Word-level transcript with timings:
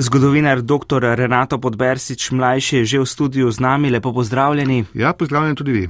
Zgodovinar 0.00 0.62
dr. 0.62 1.12
Renato 1.12 1.58
Podbersič 1.60 2.30
mlajši 2.32 2.76
je 2.76 2.84
že 2.84 2.98
v 3.00 3.06
studiu 3.06 3.50
z 3.52 3.60
nami, 3.60 3.92
lepo 3.92 4.16
pozdravljeni. 4.16 4.96
Ja, 4.96 5.12
pozdravljeni 5.12 5.56
tudi 5.56 5.72
vi. 5.72 5.84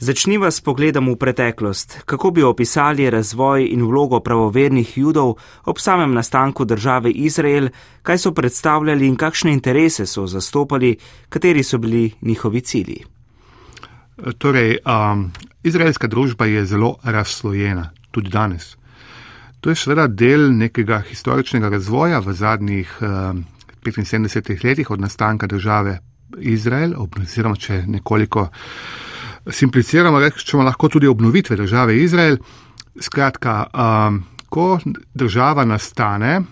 Začniva 0.00 0.48
s 0.50 0.64
pogledom 0.64 1.12
v 1.12 1.16
preteklost. 1.20 2.08
Kako 2.08 2.30
bi 2.30 2.42
opisali 2.42 3.10
razvoj 3.10 3.68
in 3.68 3.84
vlogo 3.84 4.20
pravovernih 4.24 4.96
judov 4.96 5.36
ob 5.64 5.76
samem 5.78 6.14
nastanku 6.14 6.64
države 6.64 7.12
Izrael, 7.12 7.68
kaj 8.02 8.18
so 8.18 8.32
predstavljali 8.32 9.06
in 9.06 9.16
kakšne 9.16 9.52
interese 9.52 10.06
so 10.06 10.24
zastopali, 10.26 10.96
kateri 11.28 11.62
so 11.62 11.78
bili 11.78 12.14
njihovi 12.22 12.60
cilji? 12.60 13.04
Torej, 14.38 14.78
um, 14.88 15.32
izraelska 15.62 16.08
družba 16.08 16.46
je 16.46 16.64
zelo 16.64 16.96
razslojena, 17.02 17.90
tudi 18.10 18.30
danes. 18.30 18.76
To 19.64 19.72
je 19.72 19.76
seveda 19.80 20.04
del 20.06 20.50
nekega 20.52 20.98
historičnega 21.08 21.70
razvoja 21.72 22.18
v 22.20 22.32
zadnjih 22.36 22.90
um, 23.00 23.44
75 23.84 24.64
letih 24.64 24.90
od 24.90 25.00
nastanka 25.00 25.46
države 25.46 25.98
Izrael, 26.38 26.92
oziroma 26.98 27.56
če 27.56 27.78
nekoliko 27.86 28.48
simpliciramo, 29.48 30.20
rečemo 30.20 30.62
lahko 30.68 30.88
tudi 30.88 31.08
obnovitve 31.08 31.56
države 31.56 31.96
Izrael. 32.02 32.36
Skratka, 33.00 33.64
um, 33.72 34.20
ko 34.52 34.78
država 35.14 35.64
nastane 35.64 36.42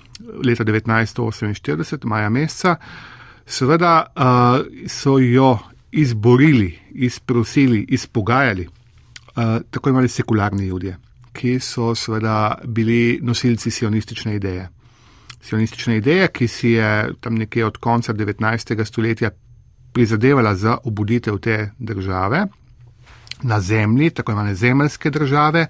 leta 0.44 0.64
1948, 0.64 2.06
maja 2.08 2.30
meseca, 2.30 2.76
seveda 3.46 4.06
uh, 4.16 4.64
so 4.88 5.18
jo 5.18 5.58
izborili, 5.92 6.78
izprosili, 6.90 7.84
izpogajali 7.88 8.68
uh, 8.68 9.60
tako 9.70 9.90
imeli 9.90 10.08
sekularni 10.08 10.66
ljudje, 10.66 10.96
ki 11.32 11.60
so 11.60 11.94
seveda 11.94 12.58
bili 12.64 13.18
nosilci 13.22 13.70
sionistične 13.70 14.36
ideje. 14.36 14.68
Sionistične 15.42 15.96
ideje, 15.96 16.28
ki 16.28 16.48
si 16.48 16.70
je 16.70 17.14
tam 17.20 17.34
nekje 17.34 17.66
od 17.66 17.76
konca 17.76 18.12
19. 18.12 18.84
stoletja 18.84 19.30
prizadevala 19.92 20.54
za 20.54 20.78
obuditev 20.84 21.38
te 21.38 21.70
države 21.78 22.46
na 23.42 23.60
zemlji, 23.60 24.10
tako 24.10 24.32
imene 24.32 24.54
zemeljske 24.54 25.10
države, 25.10 25.66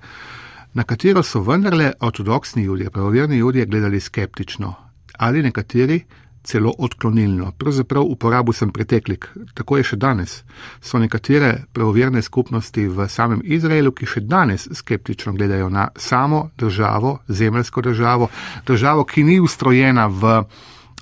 na 0.74 0.84
katero 0.84 1.22
so 1.22 1.40
vendarle 1.40 1.92
ortodoksni 2.00 2.62
ljudje, 2.62 2.90
pravoverni 2.90 3.36
ljudje 3.36 3.66
gledali 3.66 4.00
skeptično 4.00 4.74
ali 5.18 5.42
nekateri 5.42 6.00
celo 6.42 6.72
odklonilno. 6.78 7.52
Pravzaprav 7.58 8.02
uporabil 8.02 8.52
sem 8.52 8.72
preteklik, 8.72 9.28
tako 9.54 9.78
je 9.78 9.86
še 9.92 9.96
danes. 9.96 10.42
So 10.82 10.98
nekatere 10.98 11.64
pravoverne 11.72 12.22
skupnosti 12.22 12.86
v 12.88 13.08
samem 13.08 13.42
Izraelu, 13.44 13.92
ki 13.92 14.06
še 14.06 14.24
danes 14.26 14.66
skeptično 14.72 15.32
gledajo 15.38 15.70
na 15.70 15.88
samo 15.96 16.48
državo, 16.58 17.18
zemeljsko 17.28 17.82
državo, 17.82 18.28
državo, 18.66 19.04
ki 19.04 19.24
ni 19.24 19.38
ustrojena 19.40 20.08
v, 20.10 20.42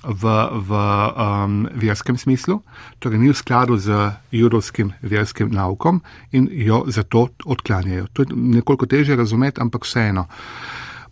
v, 0.03 0.33
v 0.67 0.71
um, 0.71 1.61
verskem 1.73 2.17
smislu, 2.17 2.61
torej 2.99 3.21
ni 3.21 3.31
v 3.31 3.37
skladu 3.37 3.77
z 3.77 4.11
judovskim 4.31 4.93
verskim 5.01 5.49
naukom 5.53 6.01
in 6.31 6.49
jo 6.51 6.83
zato 6.87 7.29
odklanjajo. 7.45 8.11
To 8.13 8.25
je 8.25 8.35
nekoliko 8.57 8.85
teže 8.85 9.15
razumeti, 9.15 9.61
ampak 9.61 9.85
vseeno. 9.85 10.27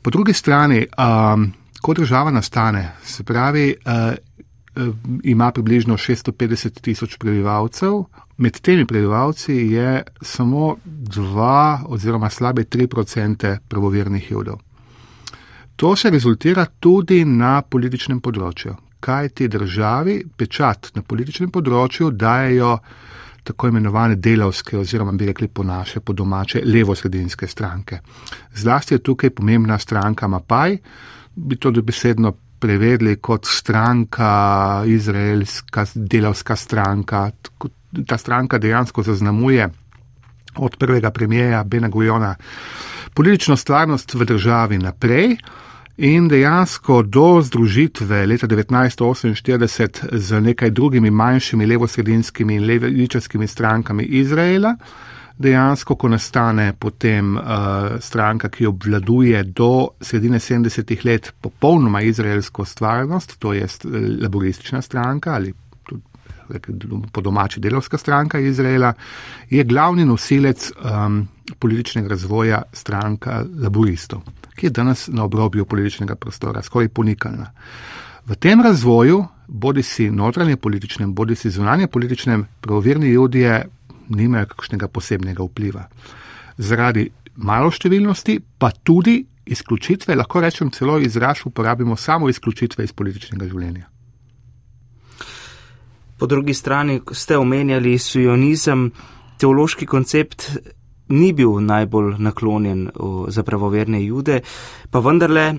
Po 0.01 0.13
drugi 0.13 0.33
strani, 0.33 0.85
um, 0.95 1.49
ko 1.81 1.93
država 1.93 2.31
nastane, 2.31 2.91
se 3.03 3.23
pravi, 3.23 3.75
uh, 3.85 4.13
ima 5.23 5.51
približno 5.51 5.97
650 5.97 6.81
tisoč 6.81 7.17
prebivalcev, 7.17 8.03
med 8.37 8.59
temi 8.61 8.85
prebivalci 8.85 9.53
je 9.53 10.03
samo 10.21 10.75
2 10.85 11.79
oziroma 11.87 12.29
slabe 12.29 12.63
3 12.63 12.99
odstotke 12.99 13.57
pravovernih 13.67 14.31
judov. 14.31 14.59
To 15.75 15.95
se 15.95 16.09
rezultira 16.09 16.65
tudi 16.79 17.25
na 17.25 17.61
političnem 17.61 18.19
področju, 18.19 18.75
kaj 18.99 19.29
ti 19.29 19.47
državi 19.47 20.23
pečat 20.37 20.91
na 20.95 21.01
političnem 21.01 21.51
področju 21.51 22.11
dajo 22.11 22.77
tako 23.43 23.67
imenovane 23.67 24.15
delavske 24.15 24.77
oziroma 24.77 25.11
bi 25.11 25.25
rekli 25.25 25.47
po 25.47 25.63
naše, 25.63 25.99
po 25.99 26.13
domače, 26.13 26.61
levo-sredinske 26.65 27.47
stranke. 27.47 28.01
Zlasti 28.55 28.93
je 28.93 29.03
tukaj 29.03 29.29
pomembna 29.29 29.79
stranka 29.79 30.27
Mapaj, 30.27 30.77
bi 31.45 31.55
to 31.55 31.71
dobesedno 31.71 32.33
prevedli 32.59 33.15
kot 33.15 33.45
stranka, 33.45 34.83
izraelska 34.85 35.85
delavska 35.95 36.55
stranka. 36.55 37.31
Ta 38.07 38.17
stranka 38.17 38.57
dejansko 38.57 39.03
zaznamuje 39.03 39.69
od 40.55 40.75
prvega 40.77 41.11
premijeja 41.11 41.63
Bena 41.63 41.87
Gujona 41.87 42.35
politično 43.13 43.57
stvarnost 43.57 44.13
v 44.13 44.25
državi 44.25 44.77
naprej. 44.77 45.37
In 45.97 46.27
dejansko 46.27 47.01
do 47.03 47.41
združitve 47.41 48.25
leta 48.25 48.47
1948 48.47 50.07
z 50.11 50.41
nekaj 50.41 50.69
drugimi 50.69 51.11
manjšimi 51.11 51.65
levosredinskimi 51.65 52.55
in 52.55 52.65
levičarskimi 52.65 53.47
strankami 53.47 54.03
Izraela, 54.03 54.75
dejansko, 55.39 55.95
ko 55.95 56.09
nastane 56.11 56.73
potem 56.79 57.37
uh, 57.37 57.43
stranka, 58.03 58.49
ki 58.49 58.67
obvladuje 58.67 59.43
do 59.43 59.87
sredine 60.01 60.39
70-ih 60.39 61.05
let 61.05 61.31
popolnoma 61.41 62.01
izraelsko 62.01 62.65
stvarnost, 62.65 63.37
to 63.39 63.53
je 63.53 63.67
laboristična 64.21 64.81
stranka 64.81 65.33
ali 65.33 65.53
po 67.11 67.21
domači 67.21 67.59
delovska 67.59 67.97
stranka 67.97 68.39
Izraela, 68.39 68.93
je 69.49 69.63
glavni 69.63 70.05
nosilec 70.05 70.71
um, 70.71 71.27
političnega 71.59 72.09
razvoja 72.09 72.61
stranka 72.73 73.43
laboristov, 73.63 74.21
ki 74.55 74.65
je 74.65 74.69
danes 74.69 75.07
na 75.07 75.23
obrobju 75.23 75.65
političnega 75.65 76.15
prostora, 76.15 76.61
skoraj 76.61 76.89
ponikalna. 76.89 77.51
V 78.25 78.35
tem 78.35 78.61
razvoju, 78.61 79.25
bodi 79.47 79.83
si 79.83 80.11
notranje 80.11 80.55
političnem, 80.55 81.13
bodi 81.13 81.35
si 81.35 81.49
zunanje 81.49 81.87
političnem, 81.87 82.47
pravovirni 82.61 83.09
judje 83.09 83.65
nimajo 84.09 84.49
kakšnega 84.53 84.87
posebnega 84.87 85.43
vpliva. 85.43 85.87
Zaradi 86.57 87.09
maloštevilnosti, 87.35 88.39
pa 88.57 88.71
tudi 88.71 89.25
izključitve, 89.45 90.15
lahko 90.15 90.41
rečem 90.41 90.71
celo 90.71 90.99
izraz, 90.99 91.45
uporabimo 91.45 91.95
samo 91.95 92.29
izključitve 92.29 92.83
iz 92.83 92.93
političnega 92.93 93.47
življenja. 93.47 93.87
Po 96.19 96.27
drugi 96.27 96.53
strani 96.53 96.99
ste 97.11 97.37
omenjali 97.37 97.97
sionizem, 97.97 98.91
teološki 99.39 99.85
koncept 99.85 100.49
ni 101.09 101.31
bil 101.33 101.61
najbolj 101.63 102.17
naklonjen 102.19 102.89
za 103.27 103.43
pravoverne 103.43 104.03
jude, 104.03 104.41
pa 104.91 104.99
vendarle 104.99 105.53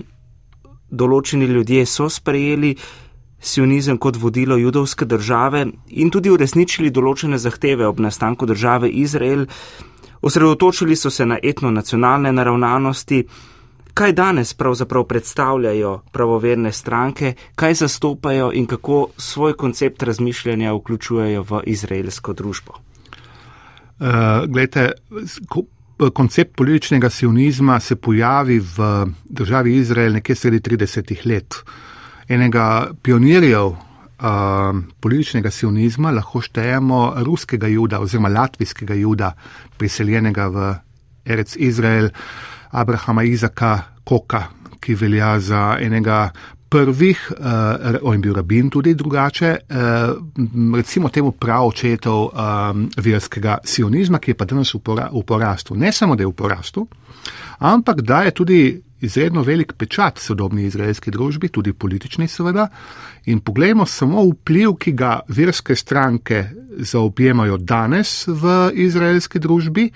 določeni 0.91 1.47
ljudje 1.49 1.85
so 1.85 2.09
sprejeli 2.09 2.75
sionizem 3.41 3.97
kot 3.97 4.17
vodilo 4.17 4.57
judovske 4.57 5.05
države 5.05 5.65
in 5.89 6.09
tudi 6.09 6.29
uresničili 6.29 6.91
določene 6.91 7.37
zahteve 7.37 7.87
ob 7.87 7.99
nastanku 7.99 8.45
države 8.45 8.89
Izrael, 8.89 9.45
osredotočili 10.21 10.95
so 10.95 11.09
se 11.09 11.25
na 11.25 11.39
etno-nacionalne 11.43 12.31
naravnanosti, 12.31 13.23
kaj 13.93 14.13
danes 14.13 14.53
pravzaprav 14.53 15.03
predstavljajo 15.03 15.97
pravoverne 16.11 16.71
stranke, 16.71 17.33
kaj 17.55 17.73
zastopajo 17.73 18.51
in 18.53 18.65
kako 18.65 19.07
svoj 19.17 19.53
koncept 19.53 20.03
razmišljanja 20.03 20.73
vključujejo 20.73 21.43
v 21.49 21.61
izraelsko 21.65 22.33
družbo. 22.33 22.77
Uh, 24.01 24.07
glejte, 24.47 24.91
koncept 26.13 26.55
političnega 26.55 27.09
sionizma 27.09 27.79
se 27.79 27.95
pojavi 27.95 28.59
v 28.59 29.05
državi 29.25 29.75
Izrael 29.75 30.13
nekje 30.13 30.35
sredi 30.35 30.59
30-ih 30.59 31.25
let. 31.25 31.53
Uh, 31.53 31.91
enega 32.31 32.65
pionirjev 33.03 33.73
uh, 34.21 34.79
političnega 34.99 35.51
sionizma 35.51 36.11
lahko 36.11 36.41
štejemo 36.41 37.01
ruskega 37.25 37.67
juda 37.67 37.99
oziroma 37.99 38.29
latvijskega 38.29 38.95
juda, 39.01 39.33
priseljenega 39.77 40.47
v 40.47 40.71
Erec 41.25 41.55
Izrael, 41.59 42.09
Abrahama 42.71 43.23
Izaka 43.23 43.77
Koka, 44.03 44.47
ki 44.81 44.95
velja 44.95 45.35
za 45.39 45.77
enega 45.81 46.29
prvih, 46.71 47.31
uh, 47.31 47.97
on 48.01 48.15
je 48.15 48.19
bil 48.19 48.33
rabin 48.33 48.69
tudi 48.69 48.93
drugače, 48.95 49.57
uh, 49.69 50.75
recimo 50.75 51.09
temu 51.09 51.31
prav 51.31 51.67
očetov 51.67 52.29
um, 52.31 52.87
verskega 52.97 53.57
sionizma, 53.63 54.19
ki 54.19 54.31
je 54.31 54.37
pa 54.39 54.47
danes 54.47 54.71
v, 54.73 54.79
pora, 54.79 55.09
v 55.11 55.23
porastu. 55.27 55.75
Ne 55.75 55.91
samo, 55.91 56.15
da 56.15 56.23
je 56.23 56.31
v 56.31 56.37
porastu, 56.37 56.87
ampak 57.59 58.01
da 58.01 58.23
je 58.23 58.31
tudi 58.31 58.61
izredno 59.01 59.41
velik 59.41 59.73
pečat 59.73 60.19
sodobni 60.19 60.63
izraelski 60.65 61.11
družbi, 61.11 61.49
tudi 61.49 61.73
politični 61.73 62.27
seveda. 62.27 62.67
In 63.25 63.39
poglejmo 63.39 63.85
samo 63.85 64.23
vpliv, 64.29 64.75
ki 64.79 64.93
ga 64.97 65.19
verske 65.27 65.75
stranke 65.75 66.43
zaobjemajo 66.77 67.57
danes 67.57 68.27
v 68.27 68.71
izraelski 68.73 69.39
družbi. 69.39 69.89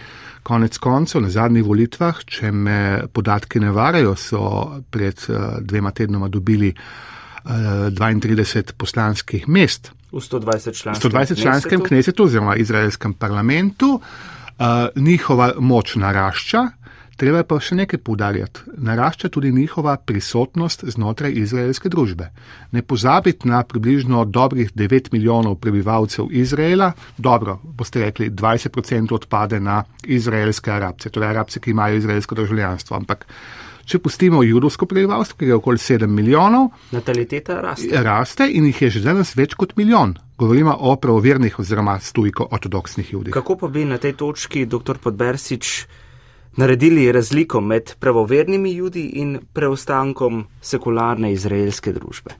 Konec 0.43 0.77
koncev, 0.77 1.21
na 1.21 1.29
zadnjih 1.29 1.65
volitvah, 1.65 2.21
če 2.25 2.51
me 2.51 2.79
podatki 3.13 3.59
ne 3.59 3.71
varajo, 3.73 4.13
so 4.15 4.41
pred 4.89 5.25
uh, 5.29 5.57
dvema 5.61 5.91
tednoma 5.91 6.29
dobili 6.29 6.69
uh, 6.69 7.51
eh, 7.89 7.89
32 7.93 8.73
poslanskih 8.77 9.47
mest. 9.47 9.91
V 10.11 10.21
120 10.21 11.41
članskem 11.41 11.81
knesetu 11.81 12.23
oziroma 12.23 12.55
izraelskem 12.55 13.13
parlamentu. 13.13 13.99
Uh, 13.99 14.87
njihova 14.95 15.53
moč 15.59 15.95
narašča, 15.95 16.67
Treba 17.15 17.39
je 17.39 17.47
pa 17.47 17.57
še 17.63 17.77
nekaj 17.79 18.01
poudarjati. 18.03 18.65
Narašča 18.83 19.29
tudi 19.31 19.51
njihova 19.56 19.95
prisotnost 19.97 20.83
znotraj 20.91 21.31
izraelske 21.39 21.89
družbe. 21.89 22.27
Ne 22.75 22.81
pozabiti 22.83 23.47
na 23.47 23.62
približno 23.63 24.25
dobrih 24.25 24.73
9 24.75 25.13
milijonov 25.13 25.56
prebivalcev 25.63 26.27
Izraela, 26.31 26.91
dobro, 27.17 27.59
boste 27.63 28.03
rekli, 28.03 28.29
20% 28.29 29.15
odpade 29.15 29.59
na 29.59 29.83
izraelske 30.03 30.71
arabce, 30.71 31.09
torej 31.09 31.29
arabce, 31.29 31.63
ki 31.63 31.71
imajo 31.71 32.03
izraelsko 32.03 32.35
državljanstvo. 32.35 32.97
Ampak 32.97 33.25
če 33.85 34.00
pustimo 34.03 34.44
judovsko 34.44 34.85
prebivalstvo, 34.85 35.39
ki 35.39 35.53
je 35.53 35.56
okoli 35.56 35.79
7 35.79 36.12
milijonov, 36.12 36.73
nataliteta 36.91 37.62
raste. 37.63 38.03
raste 38.03 38.50
in 38.51 38.67
jih 38.67 38.81
je 38.81 38.89
že 38.97 39.07
danes 39.07 39.35
več 39.39 39.56
kot 39.56 39.77
milijon. 39.77 40.17
Govorimo 40.38 40.75
o 40.79 40.95
pravovernih 41.00 41.59
oziroma 41.59 42.00
stujko 42.00 42.50
ortodoksnih 42.51 43.13
judih. 43.13 43.33
Kako 43.33 43.56
pa 43.56 43.67
bi 43.71 43.85
na 43.85 43.97
tej 43.97 44.17
točki, 44.19 44.65
dr. 44.65 45.00
Podbersič, 45.00 45.85
naredili 46.55 47.11
razliko 47.11 47.61
med 47.61 47.95
pravovernimi 47.99 48.75
judi 48.75 49.05
in 49.21 49.39
preostankom 49.53 50.45
sekularne 50.61 51.33
izraelske 51.33 51.93
družbe? 51.93 52.35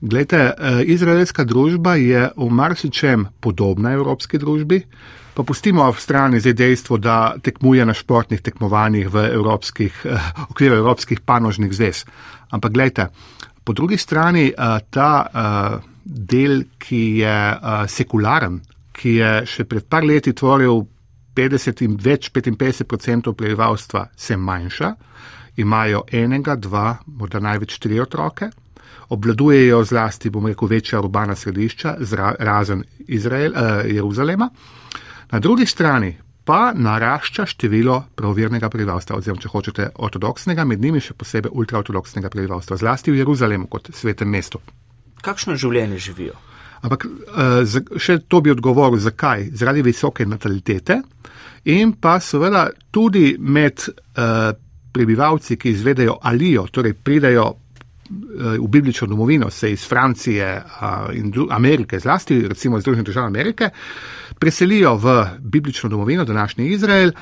Glejte, 0.00 0.36
eh, 0.36 0.82
izraelska 0.84 1.44
družba 1.44 1.94
je 1.94 2.30
v 2.36 2.48
marsičem 2.50 3.26
podobna 3.40 3.92
evropski 3.92 4.38
družbi, 4.38 4.82
pa 5.34 5.42
pustimo 5.42 5.86
v 5.92 6.00
strani 6.00 6.40
zdaj 6.40 6.52
dejstvo, 6.52 6.98
da 6.98 7.34
tekmuje 7.42 7.86
na 7.86 7.94
športnih 7.94 8.40
tekmovanjih 8.40 9.08
v 9.08 9.24
evropskih, 9.32 9.92
eh, 10.04 10.18
okviru 10.50 10.76
evropskih 10.76 11.20
panožnih 11.20 11.72
zvez. 11.72 12.04
Ampak 12.50 12.72
glejte, 12.72 13.08
po 13.64 13.72
drugi 13.72 13.96
strani 13.96 14.52
eh, 14.52 14.78
ta 14.90 15.80
del, 16.04 16.64
ki 16.78 17.18
je 17.18 17.58
sekularen, 17.88 18.60
ki 18.92 19.14
je 19.16 19.46
še 19.46 19.64
pred 19.64 19.88
par 19.88 20.04
leti 20.04 20.32
tvoril 20.32 20.84
50 21.34 21.84
in 21.84 21.96
več 22.00 22.30
55 22.32 22.84
odstotkov 22.92 23.34
prebivalstva 23.34 24.06
se 24.16 24.36
manjša, 24.36 24.94
imajo 25.56 26.04
enega, 26.12 26.56
dva, 26.56 26.96
morda 27.06 27.40
največ 27.40 27.78
tri 27.78 28.00
otroke, 28.00 28.50
obvladujejo 29.08 29.84
zlasti, 29.84 30.30
bom 30.30 30.46
rekel, 30.46 30.68
večja 30.68 31.00
urbana 31.00 31.36
središča, 31.36 31.96
zra, 32.00 32.34
razen 32.38 32.84
Izrael, 33.06 33.52
eh, 33.54 33.94
Jeruzalema. 33.94 34.48
Na 35.30 35.40
drugi 35.40 35.66
strani 35.66 36.16
pa 36.44 36.72
narašča 36.76 37.46
število 37.46 38.02
pravovernega 38.14 38.68
prebivalstva, 38.68 39.16
oziroma 39.16 39.40
če 39.40 39.48
hočete 39.48 39.90
ortodoksnega, 39.94 40.64
med 40.64 40.80
njimi 40.80 41.00
še 41.00 41.14
posebej 41.16 41.52
ultraortodoksnega 41.52 42.30
prebivalstva, 42.30 42.76
zlasti 42.76 43.12
v 43.12 43.22
Jeruzalemu 43.22 43.66
kot 43.66 43.88
svetem 43.96 44.28
mestu. 44.28 44.60
Kakšno 45.24 45.56
življenje 45.56 45.98
živijo? 45.98 46.36
Ampak 46.84 47.06
eh, 47.08 47.98
še 47.98 48.18
to 48.28 48.42
bi 48.44 48.52
odgovoril, 48.52 49.00
zakaj? 49.00 49.48
Zaradi 49.56 49.84
visoke 49.84 50.26
natalitete 50.28 51.00
in 51.72 51.94
pa 51.96 52.18
seveda 52.20 52.66
tudi 52.92 53.36
med 53.40 53.86
eh, 53.88 54.50
prebivalci, 54.94 55.56
ki 55.56 55.72
izvedejo 55.72 56.18
alijo, 56.22 56.66
torej 56.68 56.92
pridajo 57.00 57.46
eh, 57.48 58.58
v 58.60 58.68
biblično 58.68 59.08
domovino, 59.08 59.48
se 59.50 59.72
iz 59.72 59.86
Francije 59.88 60.50
in 61.16 61.32
Amerike, 61.50 61.98
zlasti 62.00 62.42
recimo 62.48 62.78
iz 62.78 62.84
Združenih 62.84 63.08
držav 63.08 63.26
Amerike, 63.32 63.70
preselijo 64.38 64.96
v 65.00 65.16
biblično 65.40 65.88
domovino, 65.88 66.24
današnji 66.24 66.68
Izrael, 66.68 67.12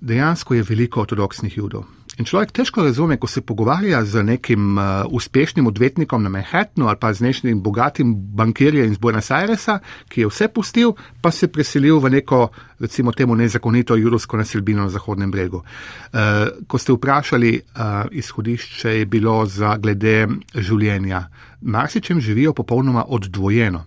dejansko 0.00 0.54
je 0.54 0.64
veliko 0.68 1.04
ortodoksnih 1.04 1.58
judov. 1.58 1.99
In 2.20 2.26
človek 2.28 2.50
težko 2.52 2.82
razume, 2.84 3.16
ko 3.16 3.24
se 3.24 3.40
pogovarja 3.40 4.02
z 4.04 4.20
nekim 4.22 4.76
uh, 4.76 5.08
uspešnim 5.08 5.64
odvetnikom 5.66 6.20
na 6.20 6.28
Manhattnu 6.28 6.90
ali 6.90 7.00
pa 7.00 7.14
z 7.16 7.24
nekim 7.24 7.62
bogatim 7.64 8.12
bankirjem 8.36 8.92
iz 8.92 8.98
Buenos 9.00 9.30
Airesa, 9.32 9.78
ki 10.12 10.20
je 10.20 10.28
vse 10.28 10.50
pustil, 10.52 10.92
pa 11.24 11.32
se 11.32 11.48
preselil 11.48 11.96
v 11.96 12.12
neko, 12.18 12.50
recimo 12.76 13.16
temu, 13.16 13.38
nezakonito 13.40 13.96
judovsko 13.96 14.36
naselbino 14.36 14.84
na 14.84 14.92
Zahodnem 14.92 15.32
bregu. 15.32 15.64
Uh, 15.64 16.60
ko 16.68 16.76
ste 16.76 16.92
vprašali, 16.92 17.56
uh, 17.56 18.12
izhodišče 18.12 18.98
je 18.98 19.06
bilo 19.08 19.40
za 19.46 19.78
glede 19.80 20.28
življenja. 20.54 21.24
Marsičem 21.62 22.20
živijo 22.20 22.52
popolnoma 22.52 23.08
oddvojeno. 23.08 23.86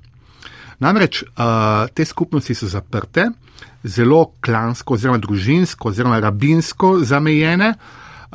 Namreč 0.82 1.22
uh, 1.22 1.86
te 1.94 2.06
skupnosti 2.06 2.58
so 2.58 2.66
zaprte, 2.66 3.30
zelo 3.84 4.32
klansko, 4.42 4.98
oziroma 4.98 5.22
družinsko, 5.22 5.94
oziroma 5.94 6.18
rabinsko 6.20 6.98
zamejene. 7.06 7.76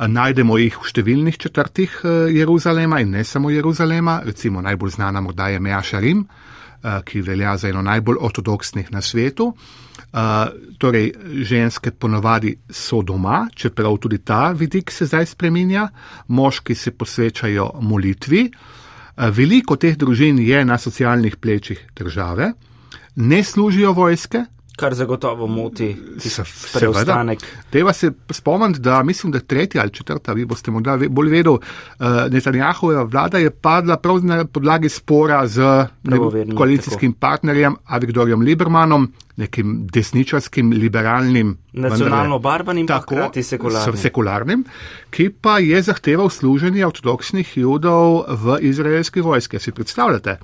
Najdemo 0.07 0.55
jih 0.55 0.77
v 0.79 0.87
številnih 0.87 1.35
četrtih 1.35 1.97
eh, 2.03 2.29
Jeruzalema 2.37 3.01
in 3.03 3.11
ne 3.17 3.23
samo 3.27 3.49
Jeruzalema, 3.51 4.21
recimo 4.23 4.61
najbolj 4.63 4.95
znana 4.95 5.19
morda 5.21 5.49
je 5.51 5.59
Meja 5.59 5.81
Šarim, 5.83 6.23
eh, 6.23 7.01
ki 7.03 7.21
velja 7.21 7.57
za 7.57 7.67
eno 7.67 7.81
najbolj 7.83 8.21
ortodoksnih 8.21 8.91
na 8.95 9.01
svetu. 9.01 9.53
Uh, 10.09 10.49
torej, 10.81 11.11
ženske 11.45 11.91
ponovadi 11.91 12.55
so 12.73 13.03
doma, 13.05 13.43
čeprav 13.53 13.99
tudi 14.01 14.17
ta 14.25 14.49
vidik 14.57 14.89
se 14.89 15.05
zdaj 15.05 15.27
spreminja, 15.35 15.83
moški 16.27 16.73
se 16.75 16.95
posvečajo 16.97 17.67
molitvi. 17.85 18.47
Uh, 18.49 19.29
veliko 19.29 19.77
teh 19.77 19.93
družin 19.93 20.39
je 20.41 20.63
na 20.65 20.79
socialnih 20.81 21.35
plečih 21.37 21.83
države, 21.93 22.53
ne 23.15 23.43
služijo 23.43 23.93
vojske, 23.93 24.45
kar 24.79 24.93
zagotovo 24.95 25.47
moti 25.47 25.95
preostanek. 26.73 27.39
Treba 27.69 27.93
se 27.93 28.11
spomniti, 28.29 28.79
da 28.79 29.03
mislim, 29.03 29.31
da 29.31 29.39
tretja 29.39 29.81
ali 29.81 29.91
četrta, 29.91 30.33
vi 30.33 30.45
boste 30.45 30.71
morda 30.71 30.97
bolj 31.09 31.29
vedel, 31.29 31.53
uh, 31.53 32.07
Netanjahova 32.31 33.03
vlada 33.03 33.37
je 33.37 33.51
padla 33.51 33.97
prav 33.97 34.23
na 34.25 34.45
podlagi 34.45 34.89
spora 34.89 35.47
z 35.47 35.61
koalicijskim 36.57 37.13
tako. 37.13 37.19
partnerjem 37.19 37.75
Avigdorjem 37.85 38.41
Libermanom, 38.41 39.11
nekim 39.35 39.87
desničarskim, 39.93 40.71
liberalnim, 40.71 41.57
nacionalno 41.73 42.39
barbanim, 42.39 42.87
tako 42.87 43.31
sekularnim. 43.43 43.97
sekularnim, 43.97 44.65
ki 45.09 45.29
pa 45.41 45.59
je 45.59 45.81
zahteval 45.81 46.29
služenje 46.29 46.85
ortodoksnih 46.87 47.57
judov 47.57 48.23
v 48.29 48.57
izraelski 48.61 49.21
vojski. 49.21 49.59
Si 49.59 49.71
predstavljate? 49.71 50.37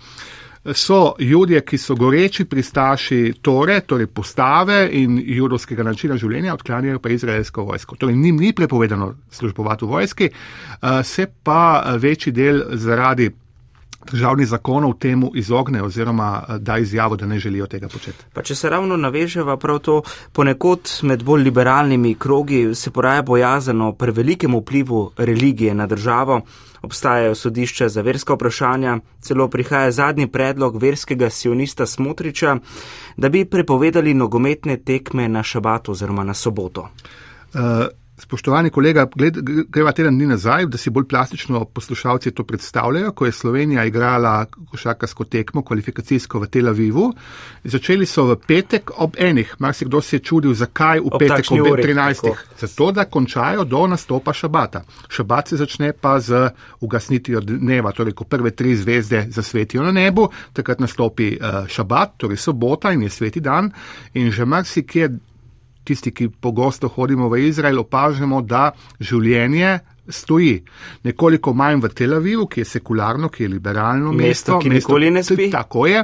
So 0.74 1.14
ljudje, 1.20 1.62
ki 1.62 1.78
so 1.78 1.96
goreči 1.96 2.46
pristaši 2.46 3.34
tore, 3.42 3.80
torej 3.82 4.08
postave 4.08 4.90
in 4.92 5.22
judovskega 5.26 5.84
načina 5.84 6.18
življenja, 6.18 6.54
odklanjajo 6.54 7.00
pa 7.00 7.10
izraelsko 7.10 7.64
vojsko. 7.64 7.96
Torej, 7.96 8.16
njim 8.16 8.38
ni 8.42 8.54
prepovedano 8.54 9.14
službovati 9.32 9.86
v 9.86 9.88
vojski, 9.88 10.30
eh, 10.30 11.04
se 11.04 11.28
pa 11.44 11.96
večji 12.00 12.34
del 12.34 12.64
zaradi 12.74 13.32
državnih 14.12 14.48
zakonov 14.48 14.94
temu 14.94 15.32
izogne 15.36 15.84
oziroma 15.84 16.44
eh, 16.50 16.58
da 16.60 16.78
izjavo, 16.78 17.16
da 17.16 17.26
ne 17.26 17.40
želijo 17.40 17.68
tega 17.68 17.88
početi. 17.88 18.26
Pa 18.34 18.42
če 18.42 18.56
se 18.56 18.70
ravno 18.70 18.98
naveževa 18.98 19.58
prav 19.58 19.80
to, 19.80 20.02
ponekod 20.32 21.00
med 21.04 21.24
bolj 21.24 21.44
liberalnimi 21.44 22.16
krogi 22.16 22.76
se 22.76 22.92
poraja 22.92 23.22
bojazen 23.22 23.82
o 23.82 23.92
prevelikem 23.92 24.56
vplivu 24.56 25.12
religije 25.18 25.74
na 25.74 25.88
državo, 25.88 26.42
obstajajo 26.82 27.36
sodišča 27.36 27.90
za 27.90 28.02
verska 28.02 28.34
vprašanja, 28.34 29.00
celo 29.22 29.48
prihaja 29.48 29.92
zadnji 29.92 30.28
predlog 30.28 30.78
verskega 30.82 31.30
sionista 31.30 31.86
Smotriča, 31.86 32.58
da 33.18 33.30
bi 33.30 33.46
prepovedali 33.46 34.14
nogometne 34.14 34.78
tekme 34.78 35.28
na 35.28 35.44
šabato 35.44 35.92
oziroma 35.92 36.24
na 36.24 36.34
soboto. 36.34 36.90
Uh, 37.54 37.62
Spoštovani 38.18 38.70
kolega, 38.70 39.08
greva 39.68 39.92
teden 39.92 40.16
dni 40.16 40.30
nazaj, 40.30 40.70
da 40.72 40.78
si 40.80 40.90
bolj 40.90 41.04
plastično 41.12 41.66
poslušalci 41.66 42.32
to 42.32 42.44
predstavljajo, 42.48 43.12
ko 43.12 43.26
je 43.26 43.32
Slovenija 43.32 43.84
igrala 43.86 44.46
košarkarsko 44.72 45.24
tekmo, 45.24 45.64
kvalifikacijsko 45.64 46.40
v 46.40 46.48
Tel 46.48 46.70
Avivu. 46.72 47.10
Začeli 47.64 48.06
so 48.06 48.24
v 48.30 48.38
petek 48.48 48.92
ob 49.04 49.20
enih, 49.20 49.56
marsikdo 49.60 50.02
se 50.02 50.16
je 50.16 50.20
čudil, 50.20 50.54
zakaj 50.54 51.04
v 51.04 51.12
ob 51.12 51.20
petek 51.20 51.52
ob 51.52 51.68
13. 51.84 52.32
Zato, 52.60 52.90
da 52.92 53.06
končajo 53.06 53.68
do 53.68 53.84
nastopa 53.88 54.34
šabata. 54.34 54.86
Šabat 55.10 55.48
se 55.48 55.58
začne 55.58 55.92
pa 55.94 56.16
z 56.20 56.50
ugasnitvijo 56.80 57.42
dneva, 57.42 57.92
torej 57.92 58.16
ko 58.16 58.24
prve 58.24 58.56
tri 58.56 58.78
zvezde 58.80 59.26
zasvetijo 59.30 59.84
na 59.84 59.92
nebu, 59.92 60.30
takrat 60.54 60.80
nastopi 60.80 61.34
uh, 61.36 61.68
šabat, 61.68 62.16
torej 62.18 62.38
sobota 62.38 62.96
in 62.96 63.04
je 63.04 63.10
sveti 63.10 63.44
dan. 63.44 63.74
In 64.14 64.32
že 64.32 64.46
marsikje 64.46 65.10
tisti, 65.86 66.12
ki 66.12 66.30
pogosto 66.42 66.90
hodimo 66.90 67.30
v 67.30 67.46
Izrael, 67.48 67.80
opažamo, 67.80 68.42
da 68.42 68.72
življenje 69.00 69.80
stoji. 70.10 70.64
Nekoliko 71.04 71.54
manj 71.54 71.82
v 71.82 71.90
Tel 71.90 72.14
Avivu, 72.14 72.48
ki 72.48 72.62
je 72.62 72.66
sekularno, 72.66 73.30
ki 73.30 73.44
je 73.44 73.50
liberalno 73.50 74.12
mesto, 74.12 74.28
mesto 74.28 74.60
ki 74.60 74.70
mesto, 74.70 74.90
nikoli 74.90 75.12
ne 75.12 75.24
spi. 75.24 75.50
Tako 75.52 75.88
je. 75.88 76.04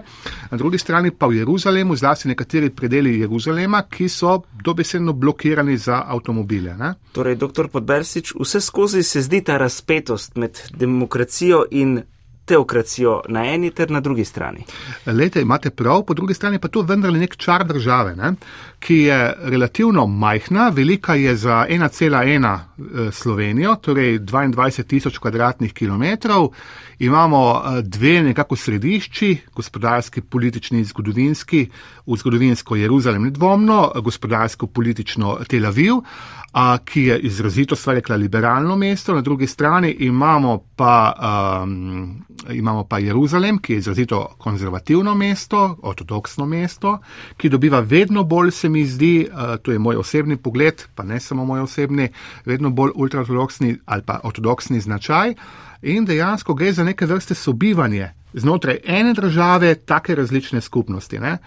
Na 0.52 0.58
drugi 0.58 0.78
strani 0.78 1.12
pa 1.12 1.28
v 1.28 1.42
Jeruzalemu, 1.42 1.96
zlasti 1.96 2.28
nekateri 2.28 2.70
predeli 2.70 3.20
Jeruzalema, 3.20 3.84
ki 3.90 4.10
so 4.10 4.42
dobesedno 4.64 5.14
blokirani 5.14 5.78
za 5.78 6.04
avtomobile. 6.08 6.78
Ne? 6.78 6.94
Torej, 7.12 7.36
doktor 7.36 7.70
Podbersič, 7.70 8.34
vse 8.40 8.62
skozi 8.62 9.04
se 9.04 9.22
zdi 9.22 9.42
ta 9.42 9.58
razpetost 9.58 10.36
med 10.36 10.58
demokracijo 10.74 11.66
in 11.72 12.02
teokracijo 12.46 13.22
na 13.30 13.46
eni 13.46 13.72
ter 13.72 13.92
na 13.92 14.00
drugi 14.00 14.26
strani. 14.26 14.64
Lete, 15.06 15.42
imate 15.42 15.70
prav, 15.70 16.04
po 16.06 16.14
drugi 16.14 16.34
strani 16.34 16.60
pa 16.60 16.68
to 16.68 16.82
vendarle 16.82 17.20
nek 17.20 17.36
čar 17.38 17.64
države, 17.68 18.16
ne? 18.16 18.34
ki 18.80 18.96
je 18.96 19.34
relativno 19.44 20.08
majhna, 20.08 20.70
velika 20.70 21.16
je 21.16 21.36
za 21.36 21.66
1,1 21.70 22.58
eh, 22.58 23.12
Slovenijo, 23.12 23.76
torej 23.76 24.20
22 24.20 24.84
tisoč 24.84 25.18
kvadratnih 25.18 25.74
kilometrov. 25.74 26.50
Imamo 27.00 27.62
eh, 27.66 27.82
dve 27.82 28.24
nekako 28.24 28.56
središči, 28.56 29.38
gospodarski, 29.56 30.22
politični, 30.22 30.84
zgodovinski, 30.84 31.70
v 32.08 32.18
zgodovinsko 32.18 32.76
Jeruzalem 32.76 33.24
nedvomno, 33.24 33.92
gospodarsko, 34.02 34.68
politično 34.68 35.38
Tel 35.48 35.66
Aviv 35.66 36.02
a, 36.52 36.78
ki 36.86 37.02
je 37.02 37.20
izrazito 37.20 37.76
stvar 37.76 37.96
rekla 37.96 38.16
liberalno 38.16 38.76
mesto, 38.76 39.14
na 39.14 39.22
drugi 39.22 39.48
strani 39.48 39.92
imamo 39.92 40.58
pa, 40.76 41.14
um, 41.64 42.24
imamo 42.50 42.84
pa 42.84 43.00
Jeruzalem, 43.00 43.58
ki 43.58 43.74
je 43.74 43.78
izrazito 43.78 44.36
konzervativno 44.38 45.16
mesto, 45.16 45.78
ortodoksno 45.82 46.46
mesto, 46.46 47.00
ki 47.38 47.50
dobiva 47.50 47.80
vedno 47.80 48.24
bolj, 48.24 48.52
se 48.52 48.70
mi 48.70 48.86
zdi, 48.86 49.28
uh, 49.32 49.58
to 49.62 49.72
je 49.72 49.80
moj 49.80 49.96
osebni 49.96 50.38
pogled, 50.38 50.84
pa 50.96 51.04
ne 51.04 51.20
samo 51.20 51.46
moj 51.46 51.60
osebni, 51.60 52.10
vedno 52.46 52.70
bolj 52.70 52.92
ultraortodoksni 52.96 53.78
ali 53.86 54.02
pa 54.06 54.20
ortodoksni 54.24 54.80
značaj. 54.80 55.36
In 55.82 56.06
dejansko 56.06 56.54
gre 56.54 56.74
za 56.74 56.84
neke 56.84 57.06
vrste 57.06 57.36
sobivanje 57.36 58.21
znotraj 58.34 58.78
ene 58.84 59.14
države 59.14 59.76
take 59.76 60.16
različne 60.16 60.62
skupnosti. 60.62 61.20
Ne? 61.20 61.38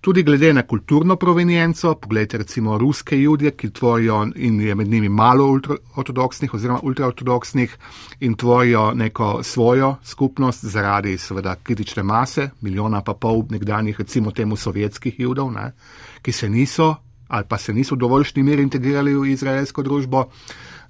Tudi 0.00 0.22
glede 0.22 0.52
na 0.52 0.62
kulturno 0.62 1.16
provenienco, 1.16 1.94
pogledajte 1.94 2.38
recimo 2.38 2.78
ruske 2.78 3.20
judje, 3.20 3.50
ki 3.50 3.70
tvorijo 3.70 4.26
in 4.36 4.60
je 4.60 4.74
med 4.74 4.88
njimi 4.88 5.08
malo 5.08 5.60
ortodoksnih 5.96 6.54
oziroma 6.54 6.80
ultraortodoksnih 6.82 7.76
in 8.20 8.34
tvorijo 8.34 8.94
neko 8.94 9.42
svojo 9.42 9.96
skupnost 10.02 10.64
zaradi 10.64 11.18
seveda 11.18 11.56
kritične 11.62 12.02
mase, 12.02 12.50
milijona 12.60 13.00
pa 13.00 13.14
pol 13.14 13.42
nekdanjih 13.50 13.98
recimo 13.98 14.30
temu 14.30 14.56
sovjetskih 14.56 15.20
judov, 15.20 15.52
ne? 15.52 15.72
ki 16.22 16.32
se 16.32 16.48
niso 16.48 16.94
ali 17.28 17.44
pa 17.48 17.58
se 17.58 17.72
niso 17.72 17.94
v 17.94 17.98
dovoljšni 17.98 18.42
meri 18.42 18.62
integrirali 18.62 19.14
v 19.14 19.32
izraelsko 19.32 19.82
družbo. 19.82 20.24